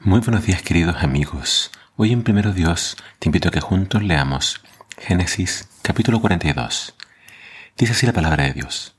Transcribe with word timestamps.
Muy 0.00 0.20
buenos 0.20 0.46
días 0.46 0.62
queridos 0.62 1.02
amigos. 1.02 1.72
Hoy 1.96 2.12
en 2.12 2.22
Primero 2.22 2.52
Dios 2.52 2.96
te 3.18 3.28
invito 3.28 3.48
a 3.48 3.50
que 3.50 3.60
juntos 3.60 4.00
leamos 4.00 4.60
Génesis 4.96 5.68
capítulo 5.82 6.20
42. 6.20 6.94
Dice 7.76 7.92
así 7.92 8.06
la 8.06 8.12
palabra 8.12 8.44
de 8.44 8.52
Dios. 8.52 8.94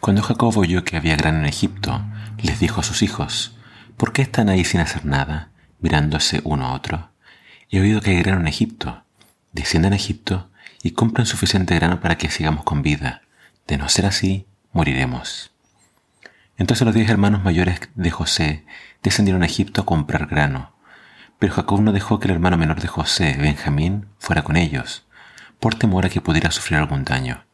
Cuando 0.00 0.22
Jacob 0.22 0.56
oyó 0.56 0.84
que 0.84 0.96
había 0.96 1.16
grano 1.16 1.40
en 1.40 1.46
Egipto, 1.46 2.04
les 2.38 2.60
dijo 2.60 2.80
a 2.80 2.84
sus 2.84 3.02
hijos, 3.02 3.56
¿por 3.96 4.12
qué 4.12 4.22
están 4.22 4.48
ahí 4.48 4.64
sin 4.64 4.80
hacer 4.80 5.04
nada, 5.04 5.50
mirándose 5.80 6.40
uno 6.44 6.66
a 6.66 6.74
otro? 6.74 7.10
He 7.68 7.80
oído 7.80 8.00
que 8.00 8.10
hay 8.10 8.22
grano 8.22 8.42
en 8.42 8.46
Egipto. 8.46 9.02
Desciendan 9.52 9.94
a 9.94 9.96
Egipto 9.96 10.48
y 10.84 10.92
compren 10.92 11.26
suficiente 11.26 11.74
grano 11.74 12.00
para 12.00 12.16
que 12.16 12.30
sigamos 12.30 12.62
con 12.62 12.82
vida. 12.82 13.22
De 13.66 13.78
no 13.78 13.88
ser 13.88 14.06
así, 14.06 14.46
moriremos. 14.72 15.50
Entonces 16.56 16.84
los 16.84 16.94
diez 16.94 17.10
hermanos 17.10 17.42
mayores 17.42 17.80
de 17.96 18.10
José 18.12 18.64
descendieron 19.02 19.42
a 19.42 19.46
Egipto 19.46 19.82
a 19.82 19.86
comprar 19.86 20.26
grano. 20.26 20.72
Pero 21.38 21.54
Jacob 21.54 21.80
no 21.80 21.92
dejó 21.92 22.18
que 22.18 22.28
el 22.28 22.34
hermano 22.34 22.58
menor 22.58 22.80
de 22.80 22.88
José, 22.88 23.36
Benjamín, 23.40 24.06
fuera 24.18 24.42
con 24.42 24.56
ellos, 24.56 25.04
por 25.58 25.74
temor 25.74 26.06
a 26.06 26.08
que 26.08 26.20
pudiera 26.20 26.50
sufrir 26.50 26.78
algún 26.78 27.04
daño. 27.04 27.44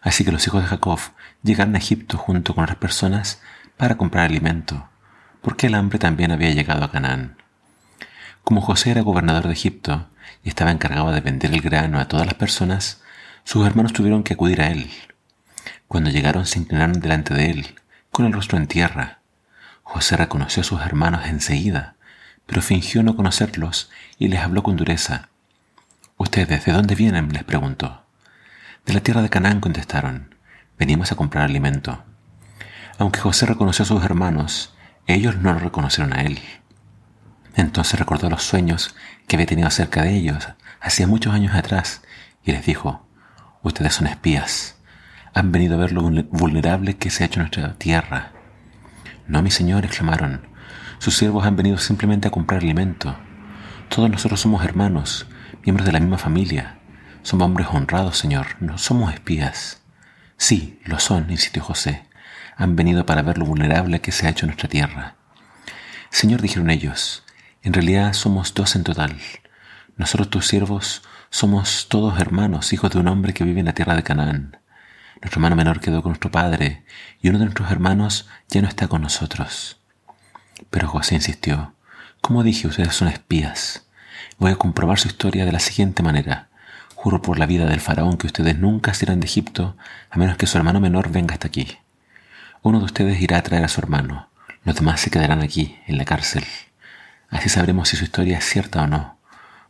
Así 0.00 0.24
que 0.24 0.32
los 0.32 0.46
hijos 0.46 0.62
de 0.62 0.68
Jacob 0.68 0.98
llegaron 1.42 1.74
a 1.74 1.78
Egipto 1.78 2.18
junto 2.18 2.54
con 2.54 2.64
otras 2.64 2.78
personas 2.78 3.40
para 3.76 3.96
comprar 3.96 4.26
alimento, 4.26 4.88
porque 5.42 5.68
el 5.68 5.74
hambre 5.74 5.98
también 5.98 6.32
había 6.32 6.50
llegado 6.50 6.84
a 6.84 6.90
Canaán. 6.90 7.36
Como 8.42 8.60
José 8.60 8.90
era 8.90 9.02
gobernador 9.02 9.46
de 9.46 9.52
Egipto 9.52 10.08
y 10.42 10.48
estaba 10.48 10.70
encargado 10.70 11.12
de 11.12 11.20
vender 11.20 11.52
el 11.52 11.60
grano 11.60 11.98
a 11.98 12.08
todas 12.08 12.26
las 12.26 12.34
personas, 12.34 13.02
sus 13.44 13.66
hermanos 13.66 13.92
tuvieron 13.92 14.22
que 14.22 14.34
acudir 14.34 14.60
a 14.60 14.68
él. 14.68 14.90
Cuando 15.86 16.10
llegaron 16.10 16.46
se 16.46 16.58
inclinaron 16.58 17.00
delante 17.00 17.34
de 17.34 17.50
él, 17.50 17.74
con 18.10 18.26
el 18.26 18.32
rostro 18.32 18.58
en 18.58 18.66
tierra. 18.66 19.20
José 19.90 20.18
reconoció 20.18 20.60
a 20.60 20.64
sus 20.64 20.82
hermanos 20.82 21.24
enseguida, 21.24 21.96
pero 22.44 22.60
fingió 22.60 23.02
no 23.02 23.16
conocerlos 23.16 23.90
y 24.18 24.28
les 24.28 24.40
habló 24.40 24.62
con 24.62 24.76
dureza. 24.76 25.30
¿Ustedes 26.18 26.64
de 26.66 26.72
dónde 26.72 26.94
vienen? 26.94 27.32
les 27.32 27.44
preguntó. 27.44 28.04
De 28.84 28.92
la 28.92 29.00
tierra 29.00 29.22
de 29.22 29.30
Canaán 29.30 29.60
contestaron. 29.60 30.34
Venimos 30.78 31.10
a 31.10 31.16
comprar 31.16 31.44
alimento. 31.44 32.04
Aunque 32.98 33.20
José 33.20 33.46
reconoció 33.46 33.84
a 33.84 33.86
sus 33.86 34.04
hermanos, 34.04 34.74
ellos 35.06 35.36
no 35.36 35.54
lo 35.54 35.58
reconocieron 35.58 36.12
a 36.12 36.22
él. 36.22 36.38
Entonces 37.54 37.98
recordó 37.98 38.28
los 38.28 38.42
sueños 38.42 38.94
que 39.26 39.36
había 39.36 39.46
tenido 39.46 39.68
acerca 39.68 40.02
de 40.02 40.14
ellos 40.14 40.48
hacía 40.80 41.06
muchos 41.06 41.32
años 41.32 41.54
atrás 41.54 42.02
y 42.44 42.52
les 42.52 42.66
dijo, 42.66 43.08
ustedes 43.62 43.94
son 43.94 44.06
espías 44.06 44.78
han 45.38 45.52
venido 45.52 45.74
a 45.74 45.78
ver 45.78 45.92
lo 45.92 46.02
vulnerable 46.02 46.96
que 46.96 47.10
se 47.10 47.22
ha 47.22 47.26
hecho 47.26 47.40
nuestra 47.40 47.74
tierra. 47.74 48.32
No, 49.28 49.42
mi 49.42 49.50
señor, 49.50 49.84
exclamaron. 49.84 50.40
Sus 50.98 51.16
siervos 51.16 51.46
han 51.46 51.54
venido 51.54 51.76
simplemente 51.78 52.26
a 52.26 52.30
comprar 52.30 52.62
alimento. 52.62 53.14
Todos 53.90 54.10
nosotros 54.10 54.40
somos 54.40 54.64
hermanos, 54.64 55.26
miembros 55.64 55.86
de 55.86 55.92
la 55.92 56.00
misma 56.00 56.16
familia. 56.16 56.78
Somos 57.22 57.44
hombres 57.44 57.68
honrados, 57.70 58.16
señor, 58.16 58.46
no 58.60 58.78
somos 58.78 59.12
espías. 59.12 59.82
Sí, 60.38 60.80
lo 60.84 60.98
son, 60.98 61.30
insistió 61.30 61.62
José. 61.62 62.06
Han 62.56 62.74
venido 62.74 63.04
para 63.04 63.22
ver 63.22 63.36
lo 63.36 63.44
vulnerable 63.44 64.00
que 64.00 64.12
se 64.12 64.26
ha 64.26 64.30
hecho 64.30 64.46
nuestra 64.46 64.68
tierra. 64.68 65.16
Señor, 66.10 66.40
dijeron 66.40 66.70
ellos, 66.70 67.22
en 67.62 67.74
realidad 67.74 68.14
somos 68.14 68.54
dos 68.54 68.76
en 68.76 68.82
total. 68.82 69.14
Nosotros 69.96 70.30
tus 70.30 70.46
siervos 70.46 71.02
somos 71.28 71.88
todos 71.90 72.18
hermanos, 72.18 72.72
hijos 72.72 72.90
de 72.90 72.98
un 72.98 73.08
hombre 73.08 73.34
que 73.34 73.44
vive 73.44 73.60
en 73.60 73.66
la 73.66 73.74
tierra 73.74 73.94
de 73.94 74.02
Canaán. 74.02 74.56
Nuestro 75.20 75.38
hermano 75.38 75.56
menor 75.56 75.80
quedó 75.80 76.02
con 76.02 76.10
nuestro 76.10 76.30
padre 76.30 76.84
y 77.20 77.28
uno 77.28 77.38
de 77.38 77.46
nuestros 77.46 77.70
hermanos 77.70 78.28
ya 78.48 78.62
no 78.62 78.68
está 78.68 78.88
con 78.88 79.02
nosotros. 79.02 79.80
Pero 80.70 80.88
José 80.88 81.16
insistió, 81.16 81.74
como 82.20 82.42
dije, 82.42 82.68
ustedes 82.68 82.94
son 82.94 83.08
espías. 83.08 83.86
Voy 84.38 84.52
a 84.52 84.56
comprobar 84.56 84.98
su 84.98 85.08
historia 85.08 85.44
de 85.44 85.52
la 85.52 85.58
siguiente 85.58 86.02
manera. 86.02 86.48
Juro 86.94 87.22
por 87.22 87.38
la 87.38 87.46
vida 87.46 87.66
del 87.66 87.80
faraón 87.80 88.16
que 88.16 88.26
ustedes 88.26 88.58
nunca 88.58 88.94
serán 88.94 89.20
de 89.20 89.26
Egipto 89.26 89.76
a 90.10 90.18
menos 90.18 90.36
que 90.36 90.46
su 90.46 90.58
hermano 90.58 90.80
menor 90.80 91.10
venga 91.10 91.34
hasta 91.34 91.48
aquí. 91.48 91.78
Uno 92.62 92.78
de 92.78 92.84
ustedes 92.86 93.20
irá 93.20 93.38
a 93.38 93.42
traer 93.42 93.64
a 93.64 93.68
su 93.68 93.80
hermano, 93.80 94.28
los 94.64 94.74
demás 94.74 95.00
se 95.00 95.10
quedarán 95.10 95.42
aquí, 95.42 95.78
en 95.86 95.96
la 95.96 96.04
cárcel. 96.04 96.44
Así 97.30 97.48
sabremos 97.48 97.88
si 97.88 97.96
su 97.96 98.04
historia 98.04 98.38
es 98.38 98.44
cierta 98.44 98.82
o 98.82 98.86
no. 98.86 99.18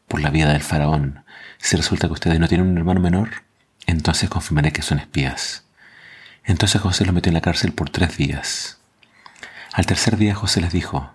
Por 0.07 0.21
la 0.21 0.31
vida 0.31 0.53
del 0.53 0.63
faraón, 0.63 1.25
si 1.59 1.77
resulta 1.77 2.07
que 2.07 2.15
ustedes 2.15 2.41
no 2.41 2.49
tienen 2.49 2.67
un 2.67 2.79
hermano 2.79 3.01
menor, 3.01 3.29
entonces 3.89 4.29
confirmaré 4.29 4.71
que 4.71 4.83
son 4.83 4.99
espías. 4.99 5.65
Entonces 6.45 6.81
José 6.81 7.07
los 7.07 7.15
metió 7.15 7.31
en 7.31 7.35
la 7.35 7.41
cárcel 7.41 7.73
por 7.73 7.89
tres 7.89 8.19
días. 8.19 8.79
Al 9.73 9.87
tercer 9.87 10.19
día 10.19 10.35
José 10.35 10.61
les 10.61 10.73
dijo, 10.73 11.11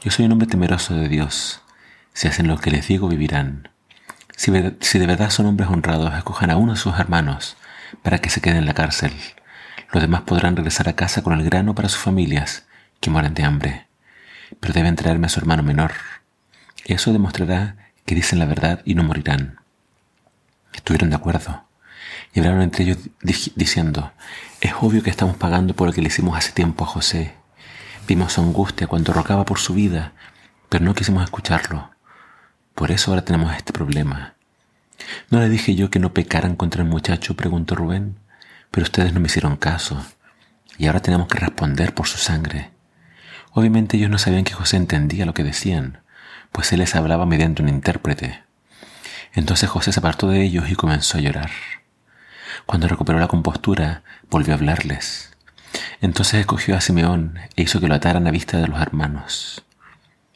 Yo 0.00 0.10
soy 0.10 0.24
un 0.24 0.32
hombre 0.32 0.48
temeroso 0.48 0.96
de 0.96 1.08
Dios. 1.08 1.62
Si 2.14 2.26
hacen 2.26 2.48
lo 2.48 2.58
que 2.58 2.72
les 2.72 2.88
digo, 2.88 3.08
vivirán. 3.08 3.68
Si, 4.34 4.50
de 4.50 5.06
verdad 5.06 5.30
son 5.30 5.46
hombres 5.46 5.68
honrados, 5.68 6.12
escojan 6.14 6.50
a 6.50 6.56
uno 6.56 6.72
de 6.72 6.78
sus 6.78 6.98
hermanos 6.98 7.56
para 8.02 8.18
que 8.18 8.30
se 8.30 8.40
quede 8.40 8.58
en 8.58 8.66
la 8.66 8.74
cárcel. 8.74 9.12
Los 9.92 10.02
demás 10.02 10.22
podrán 10.22 10.56
regresar 10.56 10.88
a 10.88 10.96
casa 10.96 11.22
con 11.22 11.38
el 11.38 11.44
grano 11.44 11.76
para 11.76 11.88
sus 11.88 12.00
familias 12.00 12.66
que 12.98 13.10
mueren 13.10 13.34
de 13.34 13.44
hambre. 13.44 13.86
Pero 14.58 14.74
deben 14.74 14.96
traerme 14.96 15.26
a 15.26 15.30
su 15.30 15.38
hermano 15.38 15.62
menor. 15.62 15.92
Eso 16.84 17.12
demostrará 17.12 17.76
que 18.06 18.16
dicen 18.16 18.40
la 18.40 18.46
verdad 18.46 18.82
y 18.84 18.96
no 18.96 19.04
morirán. 19.04 19.60
Estuvieron 20.72 21.10
de 21.10 21.16
acuerdo 21.16 21.67
y 22.34 22.40
hablaron 22.40 22.62
entre 22.62 22.84
ellos 22.84 22.98
diciendo, 23.22 24.12
es 24.60 24.72
obvio 24.80 25.02
que 25.02 25.10
estamos 25.10 25.36
pagando 25.36 25.74
por 25.74 25.88
lo 25.88 25.92
que 25.92 26.02
le 26.02 26.08
hicimos 26.08 26.36
hace 26.36 26.52
tiempo 26.52 26.84
a 26.84 26.88
José. 26.88 27.34
Vimos 28.06 28.34
su 28.34 28.40
angustia 28.40 28.86
cuando 28.86 29.12
rogaba 29.12 29.44
por 29.44 29.58
su 29.58 29.74
vida, 29.74 30.12
pero 30.68 30.84
no 30.84 30.94
quisimos 30.94 31.24
escucharlo. 31.24 31.90
Por 32.74 32.90
eso 32.90 33.10
ahora 33.10 33.24
tenemos 33.24 33.54
este 33.54 33.72
problema. 33.72 34.34
¿No 35.30 35.40
le 35.40 35.48
dije 35.48 35.74
yo 35.74 35.90
que 35.90 35.98
no 35.98 36.12
pecaran 36.12 36.56
contra 36.56 36.82
el 36.82 36.88
muchacho? 36.88 37.34
preguntó 37.34 37.74
Rubén, 37.74 38.16
pero 38.70 38.84
ustedes 38.84 39.12
no 39.12 39.20
me 39.20 39.26
hicieron 39.26 39.56
caso, 39.56 40.04
y 40.76 40.86
ahora 40.86 41.00
tenemos 41.00 41.28
que 41.28 41.38
responder 41.38 41.94
por 41.94 42.06
su 42.06 42.18
sangre. 42.18 42.70
Obviamente 43.52 43.96
ellos 43.96 44.10
no 44.10 44.18
sabían 44.18 44.44
que 44.44 44.52
José 44.52 44.76
entendía 44.76 45.26
lo 45.26 45.34
que 45.34 45.44
decían, 45.44 46.00
pues 46.52 46.72
él 46.72 46.80
les 46.80 46.94
hablaba 46.94 47.26
mediante 47.26 47.62
un 47.62 47.68
intérprete. 47.68 48.42
Entonces 49.34 49.68
José 49.68 49.92
se 49.92 50.00
apartó 50.00 50.28
de 50.28 50.42
ellos 50.42 50.70
y 50.70 50.74
comenzó 50.74 51.18
a 51.18 51.20
llorar. 51.20 51.50
Cuando 52.68 52.86
recuperó 52.86 53.18
la 53.18 53.28
compostura, 53.28 54.02
volvió 54.28 54.52
a 54.52 54.58
hablarles. 54.58 55.34
Entonces 56.02 56.40
escogió 56.40 56.76
a 56.76 56.82
Simeón 56.82 57.38
e 57.56 57.62
hizo 57.62 57.80
que 57.80 57.88
lo 57.88 57.94
ataran 57.94 58.26
a 58.26 58.30
vista 58.30 58.58
de 58.58 58.68
los 58.68 58.78
hermanos. 58.78 59.64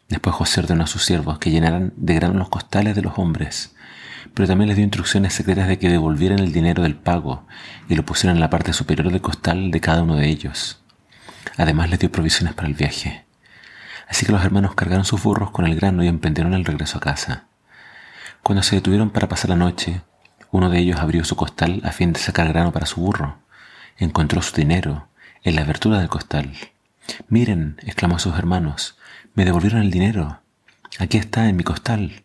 Después 0.09 0.35
José 0.35 0.61
ordenó 0.61 0.85
a 0.85 0.87
sus 0.87 1.05
siervos 1.05 1.39
que 1.39 1.51
llenaran 1.51 1.93
de 1.95 2.15
grano 2.15 2.39
los 2.39 2.49
costales 2.49 2.97
de 2.97 3.03
los 3.03 3.19
hombres, 3.19 3.75
pero 4.33 4.49
también 4.49 4.69
les 4.69 4.79
dio 4.79 4.85
instrucciones 4.85 5.35
secretas 5.35 5.69
de 5.69 5.79
que 5.79 5.91
devolvieran 5.91 6.39
el 6.39 6.55
dinero 6.55 6.85
del 6.85 6.95
pago 6.95 7.47
y 7.91 7.97
lo 7.97 8.07
pusieran 8.07 8.39
en 8.39 8.41
la 8.41 8.49
parte 8.49 8.73
superior 8.73 9.13
del 9.13 9.21
costal 9.21 9.71
de 9.71 9.81
cada 9.83 10.03
uno 10.03 10.17
de 10.17 10.31
ellos. 10.31 10.81
Además 11.59 11.91
les 11.91 11.99
dio 11.99 12.11
provisiones 12.11 12.55
para 12.55 12.67
el 12.67 12.75
viaje. 12.75 13.27
Así 14.09 14.25
que 14.25 14.33
los 14.33 14.43
hermanos 14.43 14.75
cargaron 14.75 15.05
sus 15.05 15.23
burros 15.23 15.51
con 15.51 15.67
el 15.67 15.77
grano 15.77 16.03
y 16.03 16.09
emprendieron 16.09 16.55
el 16.55 16.65
regreso 16.65 16.97
a 16.97 17.03
casa. 17.03 17.45
Cuando 18.43 18.63
se 18.63 18.77
detuvieron 18.77 19.11
para 19.11 19.29
pasar 19.29 19.51
la 19.51 19.57
noche, 19.57 20.01
uno 20.53 20.69
de 20.69 20.79
ellos 20.79 21.01
abrió 21.01 21.25
su 21.25 21.35
costal 21.35 21.81
a 21.83 21.93
fin 21.93 22.13
de 22.13 22.21
sacar 22.21 22.47
grano 22.49 22.73
para 22.73 22.85
su 22.85 23.01
burro. 23.01 23.39
Encontró 23.97 24.43
su 24.43 24.55
dinero 24.55 25.09
en 25.43 25.57
la 25.57 25.63
abertura 25.63 25.99
del 25.99 26.11
costal. 26.11 26.53
Miren, 27.29 27.79
exclamó 27.83 28.17
a 28.17 28.19
sus 28.19 28.39
hermanos, 28.39 28.99
me 29.35 29.47
devolvieron 29.47 29.81
el 29.81 29.91
dinero. 29.91 30.43
Aquí 30.99 31.17
está, 31.17 31.49
en 31.49 31.57
mi 31.57 31.65
costal. 31.65 32.23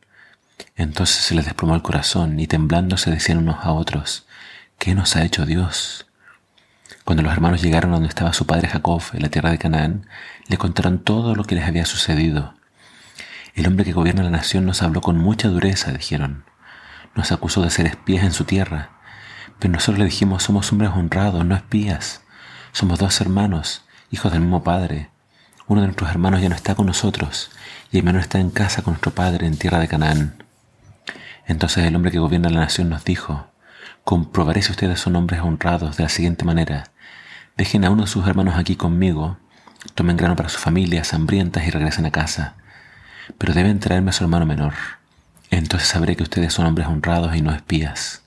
Entonces 0.75 1.15
se 1.23 1.35
les 1.35 1.45
desplomó 1.45 1.73
el 1.73 1.81
corazón 1.81 2.37
y 2.37 2.47
temblando 2.47 2.97
se 2.97 3.11
decían 3.11 3.37
unos 3.37 3.63
a 3.63 3.71
otros, 3.71 4.27
¿qué 4.77 4.93
nos 4.93 5.15
ha 5.15 5.23
hecho 5.23 5.45
Dios? 5.45 6.05
Cuando 7.05 7.23
los 7.23 7.31
hermanos 7.31 7.61
llegaron 7.61 7.91
a 7.91 7.93
donde 7.93 8.09
estaba 8.09 8.33
su 8.33 8.45
padre 8.45 8.67
Jacob, 8.67 9.01
en 9.13 9.21
la 9.21 9.29
tierra 9.29 9.51
de 9.51 9.57
Canaán, 9.57 10.05
le 10.49 10.57
contaron 10.57 10.99
todo 10.99 11.33
lo 11.33 11.45
que 11.45 11.55
les 11.55 11.63
había 11.63 11.85
sucedido. 11.85 12.55
El 13.55 13.67
hombre 13.67 13.85
que 13.85 13.93
gobierna 13.93 14.23
la 14.23 14.31
nación 14.31 14.65
nos 14.65 14.83
habló 14.83 14.99
con 14.99 15.17
mucha 15.17 15.47
dureza, 15.47 15.93
dijeron 15.93 16.43
nos 17.17 17.31
acusó 17.31 17.63
de 17.63 17.71
ser 17.71 17.87
espías 17.87 18.23
en 18.23 18.31
su 18.31 18.45
tierra. 18.45 18.91
Pero 19.59 19.73
nosotros 19.73 19.97
le 19.97 20.05
dijimos, 20.05 20.43
somos 20.43 20.71
hombres 20.71 20.91
honrados, 20.91 21.43
no 21.43 21.55
espías. 21.55 22.21
Somos 22.71 22.99
dos 22.99 23.19
hermanos, 23.19 23.83
hijos 24.11 24.31
del 24.31 24.41
mismo 24.41 24.63
padre. 24.63 25.09
Uno 25.65 25.81
de 25.81 25.87
nuestros 25.87 26.11
hermanos 26.11 26.41
ya 26.41 26.49
no 26.49 26.55
está 26.55 26.75
con 26.75 26.85
nosotros, 26.85 27.49
y 27.91 27.97
el 27.97 28.03
menor 28.03 28.21
está 28.21 28.39
en 28.39 28.51
casa 28.51 28.83
con 28.83 28.93
nuestro 28.93 29.11
padre 29.11 29.47
en 29.47 29.57
tierra 29.57 29.79
de 29.79 29.87
Canaán. 29.87 30.43
Entonces 31.47 31.85
el 31.85 31.95
hombre 31.95 32.11
que 32.11 32.19
gobierna 32.19 32.49
la 32.49 32.59
nación 32.59 32.89
nos 32.89 33.03
dijo, 33.03 33.47
comprobaré 34.03 34.61
si 34.61 34.71
ustedes 34.71 34.99
son 34.99 35.15
hombres 35.15 35.41
honrados 35.41 35.97
de 35.97 36.03
la 36.03 36.09
siguiente 36.09 36.45
manera. 36.45 36.91
Dejen 37.57 37.83
a 37.83 37.89
uno 37.89 38.03
de 38.03 38.09
sus 38.09 38.27
hermanos 38.27 38.55
aquí 38.55 38.75
conmigo, 38.75 39.37
tomen 39.95 40.17
grano 40.17 40.35
para 40.35 40.49
sus 40.49 40.61
familias 40.61 41.13
hambrientas 41.13 41.65
y 41.65 41.71
regresen 41.71 42.05
a 42.05 42.11
casa. 42.11 42.55
Pero 43.39 43.53
deben 43.53 43.79
traerme 43.79 44.11
a 44.11 44.13
su 44.13 44.23
hermano 44.23 44.45
menor 44.45 44.73
entonces 45.51 45.87
sabré 45.87 46.15
que 46.15 46.23
ustedes 46.23 46.53
son 46.53 46.65
hombres 46.65 46.87
honrados 46.87 47.35
y 47.35 47.41
no 47.41 47.53
espías. 47.53 48.21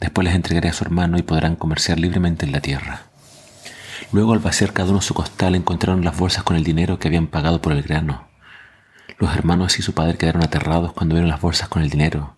Después 0.00 0.24
les 0.24 0.34
entregaré 0.34 0.68
a 0.68 0.72
su 0.72 0.84
hermano 0.84 1.18
y 1.18 1.22
podrán 1.22 1.56
comerciar 1.56 1.98
libremente 1.98 2.46
en 2.46 2.52
la 2.52 2.60
tierra. 2.60 3.02
Luego 4.12 4.32
al 4.32 4.38
vaciar 4.38 4.72
cada 4.72 4.90
uno 4.90 5.02
su 5.02 5.12
costal 5.12 5.54
encontraron 5.54 6.04
las 6.04 6.16
bolsas 6.16 6.44
con 6.44 6.56
el 6.56 6.64
dinero 6.64 6.98
que 6.98 7.08
habían 7.08 7.26
pagado 7.26 7.60
por 7.60 7.72
el 7.72 7.82
grano. 7.82 8.28
Los 9.18 9.34
hermanos 9.34 9.78
y 9.78 9.82
su 9.82 9.92
padre 9.92 10.16
quedaron 10.16 10.42
aterrados 10.42 10.92
cuando 10.92 11.14
vieron 11.14 11.28
las 11.28 11.40
bolsas 11.40 11.68
con 11.68 11.82
el 11.82 11.90
dinero. 11.90 12.36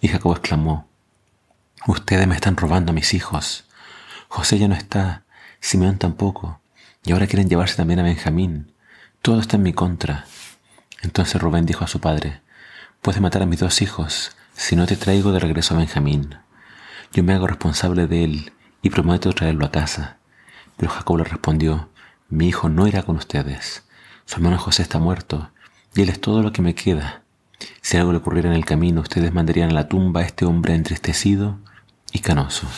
Y 0.00 0.08
Jacob 0.08 0.32
exclamó, 0.32 0.86
Ustedes 1.86 2.26
me 2.26 2.34
están 2.34 2.56
robando 2.56 2.92
a 2.92 2.94
mis 2.94 3.14
hijos. 3.14 3.64
José 4.28 4.58
ya 4.58 4.68
no 4.68 4.74
está, 4.74 5.24
Simeón 5.60 5.96
tampoco, 5.98 6.60
y 7.04 7.12
ahora 7.12 7.26
quieren 7.26 7.48
llevarse 7.48 7.76
también 7.76 8.00
a 8.00 8.02
Benjamín. 8.02 8.72
Todo 9.22 9.40
está 9.40 9.56
en 9.56 9.62
mi 9.62 9.72
contra. 9.72 10.26
Entonces 11.02 11.40
Rubén 11.40 11.64
dijo 11.64 11.84
a 11.84 11.88
su 11.88 12.00
padre, 12.00 12.40
Puedes 13.02 13.22
matar 13.22 13.42
a 13.42 13.46
mis 13.46 13.60
dos 13.60 13.80
hijos 13.80 14.36
si 14.54 14.76
no 14.76 14.86
te 14.86 14.94
traigo 14.94 15.32
de 15.32 15.40
regreso 15.40 15.74
a 15.74 15.78
Benjamín. 15.78 16.34
Yo 17.14 17.22
me 17.22 17.32
hago 17.32 17.46
responsable 17.46 18.06
de 18.06 18.24
él 18.24 18.52
y 18.82 18.90
prometo 18.90 19.32
traerlo 19.32 19.64
a 19.64 19.70
casa. 19.70 20.18
Pero 20.76 20.92
Jacob 20.92 21.16
le 21.16 21.24
respondió, 21.24 21.88
Mi 22.28 22.48
hijo 22.48 22.68
no 22.68 22.86
irá 22.86 23.02
con 23.02 23.16
ustedes. 23.16 23.84
Su 24.26 24.36
hermano 24.36 24.58
José 24.58 24.82
está 24.82 24.98
muerto 24.98 25.50
y 25.94 26.02
él 26.02 26.10
es 26.10 26.20
todo 26.20 26.42
lo 26.42 26.52
que 26.52 26.60
me 26.60 26.74
queda. 26.74 27.22
Si 27.80 27.96
algo 27.96 28.12
le 28.12 28.18
ocurriera 28.18 28.50
en 28.50 28.54
el 28.54 28.66
camino, 28.66 29.00
ustedes 29.00 29.32
mandarían 29.32 29.70
a 29.70 29.74
la 29.74 29.88
tumba 29.88 30.20
a 30.20 30.24
este 30.24 30.44
hombre 30.44 30.74
entristecido 30.74 31.58
y 32.12 32.18
canoso. 32.18 32.68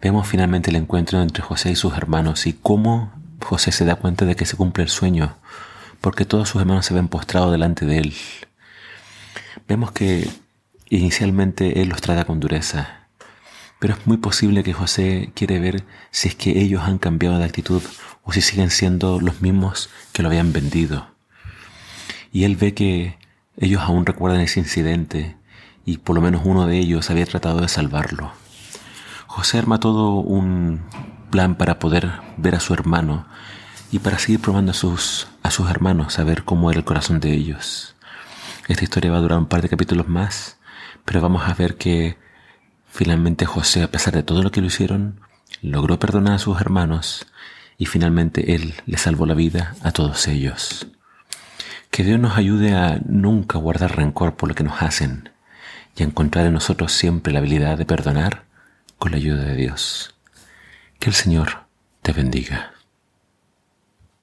Vemos 0.00 0.26
finalmente 0.26 0.70
el 0.70 0.76
encuentro 0.76 1.20
entre 1.20 1.42
José 1.42 1.72
y 1.72 1.76
sus 1.76 1.92
hermanos 1.98 2.46
y 2.46 2.54
cómo 2.54 3.12
José 3.44 3.72
se 3.72 3.84
da 3.84 3.96
cuenta 3.96 4.24
de 4.24 4.36
que 4.36 4.46
se 4.46 4.56
cumple 4.56 4.84
el 4.84 4.90
sueño, 4.90 5.36
porque 6.00 6.24
todos 6.24 6.48
sus 6.48 6.60
hermanos 6.60 6.86
se 6.86 6.94
ven 6.94 7.08
postrados 7.08 7.52
delante 7.52 7.86
de 7.86 7.98
él. 7.98 8.14
Vemos 9.66 9.92
que 9.92 10.28
inicialmente 10.88 11.82
él 11.82 11.88
los 11.88 12.00
trata 12.00 12.24
con 12.24 12.40
dureza, 12.40 13.08
pero 13.78 13.94
es 13.94 14.06
muy 14.06 14.16
posible 14.16 14.62
que 14.62 14.72
José 14.72 15.30
quiere 15.34 15.58
ver 15.58 15.84
si 16.10 16.28
es 16.28 16.34
que 16.34 16.60
ellos 16.60 16.82
han 16.82 16.98
cambiado 16.98 17.38
de 17.38 17.44
actitud 17.44 17.82
o 18.24 18.32
si 18.32 18.40
siguen 18.40 18.70
siendo 18.70 19.20
los 19.20 19.40
mismos 19.40 19.90
que 20.12 20.22
lo 20.22 20.28
habían 20.28 20.52
vendido. 20.52 21.08
Y 22.32 22.44
él 22.44 22.56
ve 22.56 22.74
que 22.74 23.18
ellos 23.56 23.82
aún 23.82 24.06
recuerdan 24.06 24.40
ese 24.40 24.60
incidente 24.60 25.36
y 25.84 25.98
por 25.98 26.14
lo 26.14 26.22
menos 26.22 26.42
uno 26.44 26.66
de 26.66 26.78
ellos 26.78 27.10
había 27.10 27.26
tratado 27.26 27.60
de 27.60 27.68
salvarlo. 27.68 28.32
José 29.26 29.58
arma 29.58 29.80
todo 29.80 30.12
un 30.14 30.82
plan 31.30 31.56
para 31.56 31.78
poder 31.78 32.10
ver 32.36 32.54
a 32.54 32.60
su 32.60 32.74
hermano 32.74 33.26
y 33.90 34.00
para 34.00 34.18
seguir 34.18 34.40
probando 34.40 34.72
a 34.72 34.74
sus, 34.74 35.28
a 35.42 35.50
sus 35.50 35.70
hermanos, 35.70 36.18
a 36.18 36.24
ver 36.24 36.44
cómo 36.44 36.70
era 36.70 36.78
el 36.78 36.84
corazón 36.84 37.20
de 37.20 37.32
ellos. 37.32 37.94
Esta 38.68 38.84
historia 38.84 39.10
va 39.10 39.18
a 39.18 39.20
durar 39.20 39.38
un 39.38 39.46
par 39.46 39.62
de 39.62 39.68
capítulos 39.68 40.08
más, 40.08 40.58
pero 41.04 41.20
vamos 41.20 41.48
a 41.48 41.54
ver 41.54 41.76
que 41.76 42.18
finalmente 42.90 43.46
José, 43.46 43.82
a 43.82 43.90
pesar 43.90 44.14
de 44.14 44.22
todo 44.22 44.42
lo 44.42 44.50
que 44.50 44.60
lo 44.60 44.66
hicieron, 44.66 45.20
logró 45.62 45.98
perdonar 45.98 46.34
a 46.34 46.38
sus 46.38 46.60
hermanos 46.60 47.26
y 47.78 47.86
finalmente 47.86 48.54
él 48.54 48.74
le 48.86 48.98
salvó 48.98 49.24
la 49.24 49.34
vida 49.34 49.74
a 49.82 49.92
todos 49.92 50.28
ellos. 50.28 50.86
Que 51.90 52.04
Dios 52.04 52.20
nos 52.20 52.36
ayude 52.36 52.74
a 52.74 53.00
nunca 53.06 53.58
guardar 53.58 53.96
rencor 53.96 54.36
por 54.36 54.50
lo 54.50 54.54
que 54.54 54.64
nos 54.64 54.82
hacen 54.82 55.30
y 55.96 56.02
a 56.02 56.06
encontrar 56.06 56.46
en 56.46 56.52
nosotros 56.52 56.92
siempre 56.92 57.32
la 57.32 57.38
habilidad 57.38 57.78
de 57.78 57.86
perdonar 57.86 58.44
con 58.98 59.12
la 59.12 59.16
ayuda 59.16 59.44
de 59.44 59.56
Dios. 59.56 60.14
Que 60.98 61.08
el 61.08 61.14
Señor 61.14 61.64
te 62.02 62.12
bendiga. 62.12 62.72